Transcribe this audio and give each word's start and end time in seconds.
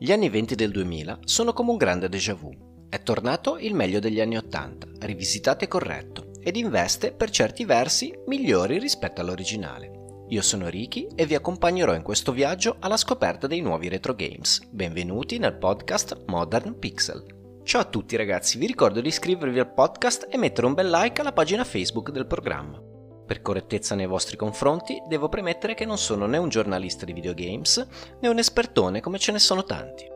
Gli 0.00 0.12
anni 0.12 0.28
20 0.28 0.54
del 0.54 0.70
2000 0.70 1.18
sono 1.24 1.52
come 1.52 1.72
un 1.72 1.76
grande 1.76 2.08
déjà 2.08 2.32
vu. 2.32 2.54
È 2.88 3.02
tornato 3.02 3.58
il 3.58 3.74
meglio 3.74 3.98
degli 3.98 4.20
anni 4.20 4.36
80, 4.36 4.86
rivisitato 5.00 5.64
e 5.64 5.68
corretto, 5.68 6.30
ed 6.40 6.54
investe 6.54 7.10
per 7.10 7.30
certi 7.30 7.64
versi 7.64 8.16
migliori 8.26 8.78
rispetto 8.78 9.20
all'originale. 9.20 9.90
Io 10.28 10.40
sono 10.40 10.68
Ricky 10.68 11.08
e 11.16 11.26
vi 11.26 11.34
accompagnerò 11.34 11.96
in 11.96 12.02
questo 12.02 12.30
viaggio 12.30 12.76
alla 12.78 12.96
scoperta 12.96 13.48
dei 13.48 13.60
nuovi 13.60 13.88
retro 13.88 14.14
games. 14.14 14.60
Benvenuti 14.70 15.38
nel 15.38 15.58
podcast 15.58 16.22
Modern 16.26 16.78
Pixel. 16.78 17.60
Ciao 17.64 17.80
a 17.80 17.86
tutti 17.86 18.14
ragazzi, 18.14 18.56
vi 18.56 18.66
ricordo 18.66 19.00
di 19.00 19.08
iscrivervi 19.08 19.58
al 19.58 19.74
podcast 19.74 20.28
e 20.30 20.38
mettere 20.38 20.68
un 20.68 20.74
bel 20.74 20.90
like 20.90 21.20
alla 21.20 21.32
pagina 21.32 21.64
Facebook 21.64 22.12
del 22.12 22.28
programma. 22.28 22.87
Per 23.28 23.42
correttezza 23.42 23.94
nei 23.94 24.06
vostri 24.06 24.38
confronti, 24.38 25.02
devo 25.06 25.28
premettere 25.28 25.74
che 25.74 25.84
non 25.84 25.98
sono 25.98 26.24
né 26.24 26.38
un 26.38 26.48
giornalista 26.48 27.04
di 27.04 27.12
videogames 27.12 27.86
né 28.20 28.26
un 28.26 28.38
espertone 28.38 29.02
come 29.02 29.18
ce 29.18 29.32
ne 29.32 29.38
sono 29.38 29.64
tanti, 29.64 30.08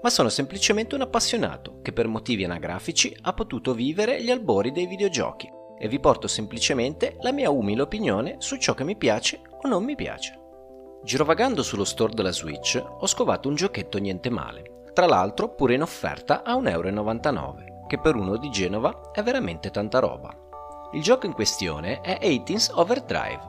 ma 0.00 0.08
sono 0.08 0.28
semplicemente 0.28 0.94
un 0.94 1.00
appassionato 1.00 1.80
che 1.82 1.92
per 1.92 2.06
motivi 2.06 2.44
anagrafici 2.44 3.12
ha 3.22 3.32
potuto 3.32 3.74
vivere 3.74 4.22
gli 4.22 4.30
albori 4.30 4.70
dei 4.70 4.86
videogiochi 4.86 5.50
e 5.76 5.88
vi 5.88 5.98
porto 5.98 6.28
semplicemente 6.28 7.16
la 7.22 7.32
mia 7.32 7.50
umile 7.50 7.82
opinione 7.82 8.36
su 8.38 8.56
ciò 8.56 8.72
che 8.74 8.84
mi 8.84 8.96
piace 8.96 9.40
o 9.62 9.66
non 9.66 9.82
mi 9.82 9.96
piace. 9.96 10.38
Girovagando 11.02 11.64
sullo 11.64 11.84
store 11.84 12.14
della 12.14 12.30
Switch 12.30 12.80
ho 12.80 13.06
scovato 13.08 13.48
un 13.48 13.56
giochetto 13.56 13.98
niente 13.98 14.30
male, 14.30 14.84
tra 14.92 15.06
l'altro 15.06 15.56
pure 15.56 15.74
in 15.74 15.82
offerta 15.82 16.44
a 16.44 16.54
1,99€, 16.54 17.88
che 17.88 17.98
per 17.98 18.14
uno 18.14 18.36
di 18.36 18.48
Genova 18.50 19.10
è 19.12 19.24
veramente 19.24 19.72
tanta 19.72 19.98
roba. 19.98 20.49
Il 20.92 21.02
gioco 21.02 21.26
in 21.26 21.34
questione 21.34 22.00
è 22.00 22.18
18's 22.20 22.72
Overdrive, 22.74 23.40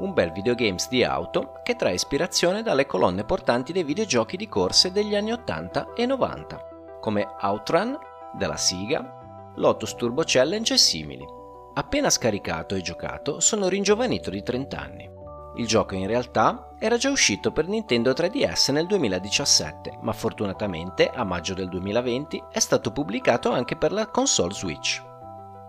un 0.00 0.12
bel 0.12 0.30
videogames 0.30 0.90
di 0.90 1.02
auto 1.02 1.60
che 1.62 1.74
trae 1.74 1.94
ispirazione 1.94 2.62
dalle 2.62 2.84
colonne 2.84 3.24
portanti 3.24 3.72
dei 3.72 3.82
videogiochi 3.82 4.36
di 4.36 4.46
corse 4.46 4.92
degli 4.92 5.16
anni 5.16 5.32
80 5.32 5.94
e 5.94 6.04
90, 6.04 6.68
come 7.00 7.26
Outrun 7.40 7.98
della 8.34 8.58
Siga, 8.58 9.52
Lotus 9.54 9.94
Turbo 9.94 10.22
Challenge 10.26 10.74
e 10.74 10.76
simili. 10.76 11.26
Appena 11.72 12.10
scaricato 12.10 12.74
e 12.74 12.82
giocato 12.82 13.40
sono 13.40 13.68
ringiovanito 13.68 14.28
di 14.28 14.42
30 14.42 14.78
anni. 14.78 15.10
Il 15.56 15.66
gioco 15.66 15.94
in 15.94 16.06
realtà 16.06 16.74
era 16.78 16.98
già 16.98 17.10
uscito 17.10 17.52
per 17.52 17.68
Nintendo 17.68 18.10
3DS 18.10 18.70
nel 18.70 18.86
2017, 18.86 19.98
ma 20.02 20.12
fortunatamente 20.12 21.08
a 21.08 21.24
maggio 21.24 21.54
del 21.54 21.70
2020 21.70 22.44
è 22.50 22.58
stato 22.58 22.92
pubblicato 22.92 23.50
anche 23.50 23.76
per 23.76 23.92
la 23.92 24.08
console 24.08 24.52
Switch. 24.52 25.11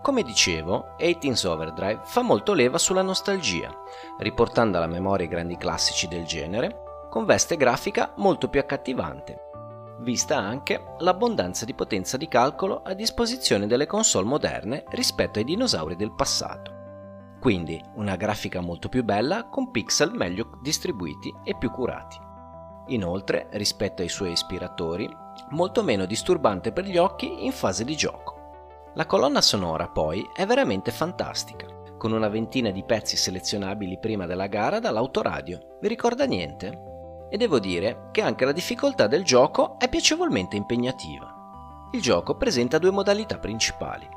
Come 0.04 0.22
dicevo, 0.22 0.96
18's 0.98 1.46
Overdrive 1.46 2.00
fa 2.04 2.20
molto 2.20 2.52
leva 2.52 2.76
sulla 2.76 3.00
nostalgia, 3.00 3.74
riportando 4.18 4.76
alla 4.76 4.86
memoria 4.86 5.24
i 5.24 5.30
grandi 5.30 5.56
classici 5.56 6.08
del 6.08 6.26
genere, 6.26 7.08
con 7.08 7.24
veste 7.24 7.56
grafica 7.56 8.12
molto 8.16 8.50
più 8.50 8.60
accattivante, 8.60 9.40
vista 10.00 10.36
anche 10.36 10.96
l'abbondanza 10.98 11.64
di 11.64 11.72
potenza 11.72 12.18
di 12.18 12.28
calcolo 12.28 12.82
a 12.84 12.92
disposizione 12.92 13.66
delle 13.66 13.86
console 13.86 14.26
moderne 14.26 14.84
rispetto 14.88 15.38
ai 15.38 15.46
dinosauri 15.46 15.96
del 15.96 16.12
passato. 16.12 16.70
Quindi 17.40 17.82
una 17.94 18.16
grafica 18.16 18.60
molto 18.60 18.90
più 18.90 19.04
bella 19.04 19.48
con 19.48 19.70
pixel 19.70 20.12
meglio 20.12 20.58
distribuiti 20.60 21.34
e 21.44 21.56
più 21.56 21.70
curati. 21.70 22.18
Inoltre, 22.88 23.48
rispetto 23.52 24.02
ai 24.02 24.10
suoi 24.10 24.32
ispiratori, 24.32 25.08
molto 25.52 25.82
meno 25.82 26.04
disturbante 26.04 26.72
per 26.72 26.84
gli 26.84 26.98
occhi 26.98 27.46
in 27.46 27.52
fase 27.52 27.84
di 27.84 27.96
gioco. 27.96 28.33
La 28.96 29.06
colonna 29.06 29.40
sonora 29.40 29.88
poi 29.88 30.24
è 30.32 30.46
veramente 30.46 30.92
fantastica, 30.92 31.66
con 31.98 32.12
una 32.12 32.28
ventina 32.28 32.70
di 32.70 32.84
pezzi 32.84 33.16
selezionabili 33.16 33.98
prima 33.98 34.24
della 34.24 34.46
gara 34.46 34.78
dall'autoradio. 34.78 35.78
Vi 35.80 35.88
ricorda 35.88 36.26
niente? 36.26 37.26
E 37.28 37.36
devo 37.36 37.58
dire 37.58 38.10
che 38.12 38.22
anche 38.22 38.44
la 38.44 38.52
difficoltà 38.52 39.08
del 39.08 39.24
gioco 39.24 39.80
è 39.80 39.88
piacevolmente 39.88 40.54
impegnativa. 40.54 41.88
Il 41.90 42.00
gioco 42.00 42.36
presenta 42.36 42.78
due 42.78 42.92
modalità 42.92 43.40
principali, 43.40 44.08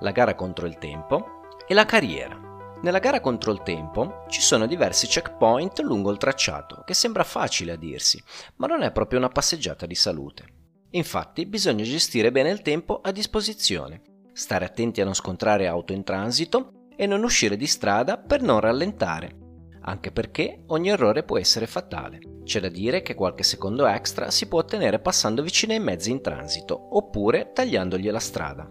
la 0.00 0.10
gara 0.10 0.34
contro 0.34 0.66
il 0.66 0.78
tempo 0.78 1.42
e 1.64 1.72
la 1.72 1.84
carriera. 1.84 2.36
Nella 2.82 2.98
gara 2.98 3.20
contro 3.20 3.52
il 3.52 3.62
tempo 3.62 4.24
ci 4.26 4.40
sono 4.40 4.66
diversi 4.66 5.06
checkpoint 5.06 5.78
lungo 5.78 6.10
il 6.10 6.18
tracciato, 6.18 6.82
che 6.84 6.94
sembra 6.94 7.22
facile 7.22 7.70
a 7.70 7.76
dirsi, 7.76 8.20
ma 8.56 8.66
non 8.66 8.82
è 8.82 8.90
proprio 8.90 9.20
una 9.20 9.28
passeggiata 9.28 9.86
di 9.86 9.94
salute. 9.94 10.44
Infatti 10.90 11.46
bisogna 11.46 11.84
gestire 11.84 12.32
bene 12.32 12.50
il 12.50 12.62
tempo 12.62 13.00
a 13.00 13.12
disposizione 13.12 14.12
stare 14.34 14.64
attenti 14.64 15.00
a 15.00 15.04
non 15.04 15.14
scontrare 15.14 15.66
auto 15.66 15.92
in 15.92 16.02
transito 16.02 16.88
e 16.96 17.06
non 17.06 17.22
uscire 17.22 17.56
di 17.56 17.66
strada 17.66 18.18
per 18.18 18.42
non 18.42 18.60
rallentare, 18.60 19.36
anche 19.82 20.10
perché 20.10 20.64
ogni 20.66 20.90
errore 20.90 21.22
può 21.22 21.38
essere 21.38 21.66
fatale. 21.66 22.18
C'è 22.44 22.60
da 22.60 22.68
dire 22.68 23.00
che 23.00 23.14
qualche 23.14 23.44
secondo 23.44 23.86
extra 23.86 24.30
si 24.30 24.48
può 24.48 24.58
ottenere 24.58 24.98
passando 24.98 25.42
vicino 25.42 25.72
ai 25.72 25.80
mezzi 25.80 26.10
in 26.10 26.20
transito 26.20 26.96
oppure 26.96 27.52
tagliandogli 27.52 28.10
la 28.10 28.18
strada. 28.18 28.66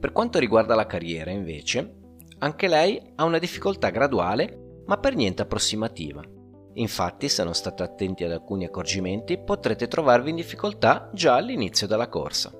Per 0.00 0.12
quanto 0.12 0.38
riguarda 0.38 0.74
la 0.74 0.86
carriera, 0.86 1.30
invece, 1.30 1.98
anche 2.38 2.66
lei 2.66 3.00
ha 3.14 3.24
una 3.24 3.38
difficoltà 3.38 3.90
graduale 3.90 4.82
ma 4.86 4.98
per 4.98 5.14
niente 5.14 5.42
approssimativa. 5.42 6.22
Infatti, 6.74 7.28
se 7.28 7.42
non 7.44 7.54
state 7.54 7.82
attenti 7.82 8.24
ad 8.24 8.32
alcuni 8.32 8.64
accorgimenti, 8.64 9.38
potrete 9.38 9.88
trovarvi 9.88 10.30
in 10.30 10.36
difficoltà 10.36 11.10
già 11.12 11.36
all'inizio 11.36 11.86
della 11.86 12.08
corsa. 12.08 12.52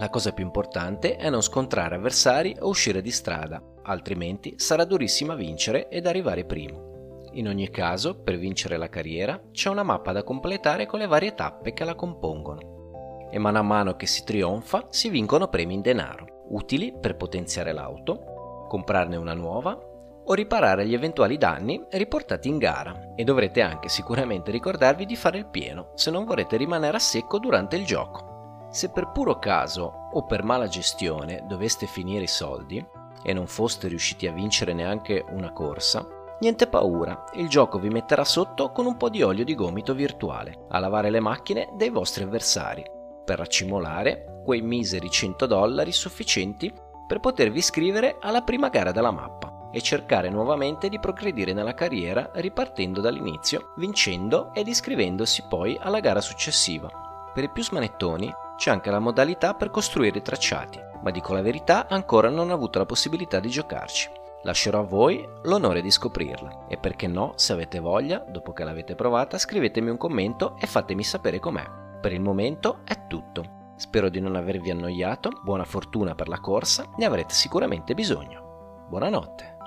La 0.00 0.08
cosa 0.08 0.32
più 0.32 0.42
importante 0.42 1.16
è 1.16 1.28
non 1.28 1.42
scontrare 1.42 1.96
avversari 1.96 2.56
o 2.60 2.68
uscire 2.68 3.02
di 3.02 3.10
strada, 3.10 3.62
altrimenti 3.82 4.54
sarà 4.56 4.84
durissima 4.84 5.34
vincere 5.34 5.90
ed 5.90 6.06
arrivare 6.06 6.46
primo. 6.46 7.28
In 7.32 7.46
ogni 7.46 7.68
caso, 7.68 8.18
per 8.18 8.38
vincere 8.38 8.78
la 8.78 8.88
carriera 8.88 9.38
c'è 9.52 9.68
una 9.68 9.82
mappa 9.82 10.12
da 10.12 10.24
completare 10.24 10.86
con 10.86 11.00
le 11.00 11.06
varie 11.06 11.34
tappe 11.34 11.74
che 11.74 11.84
la 11.84 11.94
compongono. 11.94 13.28
E 13.30 13.38
mano 13.38 13.58
a 13.58 13.62
mano 13.62 13.94
che 13.96 14.06
si 14.06 14.24
trionfa 14.24 14.86
si 14.88 15.10
vincono 15.10 15.48
premi 15.48 15.74
in 15.74 15.82
denaro, 15.82 16.46
utili 16.48 16.94
per 16.98 17.16
potenziare 17.16 17.74
l'auto, 17.74 18.64
comprarne 18.68 19.16
una 19.16 19.34
nuova 19.34 19.78
o 20.24 20.32
riparare 20.32 20.86
gli 20.86 20.94
eventuali 20.94 21.36
danni 21.36 21.84
riportati 21.90 22.48
in 22.48 22.56
gara 22.56 23.12
e 23.14 23.22
dovrete 23.22 23.60
anche 23.60 23.90
sicuramente 23.90 24.50
ricordarvi 24.50 25.04
di 25.04 25.14
fare 25.14 25.36
il 25.36 25.46
pieno 25.46 25.92
se 25.94 26.10
non 26.10 26.24
vorrete 26.24 26.56
rimanere 26.56 26.96
a 26.96 27.00
secco 27.00 27.38
durante 27.38 27.76
il 27.76 27.84
gioco. 27.84 28.29
Se 28.72 28.88
per 28.90 29.10
puro 29.10 29.40
caso 29.40 30.08
o 30.12 30.24
per 30.26 30.44
mala 30.44 30.68
gestione 30.68 31.42
doveste 31.44 31.86
finire 31.86 32.22
i 32.22 32.28
soldi 32.28 32.84
e 33.20 33.32
non 33.32 33.48
foste 33.48 33.88
riusciti 33.88 34.28
a 34.28 34.32
vincere 34.32 34.72
neanche 34.72 35.24
una 35.30 35.52
corsa, 35.52 36.06
niente 36.38 36.68
paura, 36.68 37.24
il 37.34 37.48
gioco 37.48 37.80
vi 37.80 37.88
metterà 37.88 38.24
sotto 38.24 38.70
con 38.70 38.86
un 38.86 38.96
po' 38.96 39.08
di 39.08 39.22
olio 39.22 39.44
di 39.44 39.56
gomito 39.56 39.92
virtuale 39.92 40.66
a 40.68 40.78
lavare 40.78 41.10
le 41.10 41.18
macchine 41.18 41.70
dei 41.74 41.90
vostri 41.90 42.22
avversari 42.22 42.84
per 43.24 43.38
raccimolare 43.38 44.42
quei 44.44 44.62
miseri 44.62 45.10
100 45.10 45.46
dollari 45.46 45.90
sufficienti 45.90 46.72
per 47.08 47.18
potervi 47.18 47.58
iscrivere 47.58 48.18
alla 48.20 48.42
prima 48.42 48.68
gara 48.68 48.92
della 48.92 49.10
mappa 49.10 49.68
e 49.72 49.80
cercare 49.80 50.30
nuovamente 50.30 50.88
di 50.88 51.00
progredire 51.00 51.52
nella 51.52 51.74
carriera 51.74 52.30
ripartendo 52.34 53.00
dall'inizio, 53.00 53.72
vincendo 53.78 54.52
ed 54.54 54.68
iscrivendosi 54.68 55.44
poi 55.48 55.76
alla 55.80 55.98
gara 55.98 56.20
successiva. 56.20 56.88
Per 57.32 57.44
i 57.44 57.50
più 57.50 57.62
smanettoni 57.62 58.32
c'è 58.60 58.70
anche 58.70 58.90
la 58.90 58.98
modalità 58.98 59.54
per 59.54 59.70
costruire 59.70 60.18
i 60.18 60.22
tracciati, 60.22 60.78
ma 61.02 61.10
dico 61.10 61.32
la 61.32 61.40
verità 61.40 61.88
ancora 61.88 62.28
non 62.28 62.50
ho 62.50 62.52
avuto 62.52 62.78
la 62.78 62.84
possibilità 62.84 63.40
di 63.40 63.48
giocarci. 63.48 64.10
Lascerò 64.42 64.80
a 64.80 64.84
voi 64.84 65.26
l'onore 65.44 65.80
di 65.80 65.90
scoprirla 65.90 66.66
e 66.68 66.76
perché 66.76 67.06
no, 67.06 67.32
se 67.36 67.54
avete 67.54 67.78
voglia, 67.78 68.18
dopo 68.18 68.52
che 68.52 68.62
l'avete 68.64 68.94
provata, 68.94 69.38
scrivetemi 69.38 69.88
un 69.88 69.96
commento 69.96 70.56
e 70.60 70.66
fatemi 70.66 71.02
sapere 71.02 71.38
com'è. 71.38 71.64
Per 72.02 72.12
il 72.12 72.20
momento 72.20 72.80
è 72.84 73.06
tutto. 73.06 73.72
Spero 73.76 74.10
di 74.10 74.20
non 74.20 74.36
avervi 74.36 74.70
annoiato, 74.70 75.30
buona 75.42 75.64
fortuna 75.64 76.14
per 76.14 76.28
la 76.28 76.38
corsa, 76.38 76.84
ne 76.98 77.06
avrete 77.06 77.32
sicuramente 77.32 77.94
bisogno. 77.94 78.84
Buonanotte. 78.90 79.59